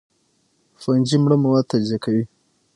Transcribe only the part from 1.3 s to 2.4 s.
مواد تجزیه کوي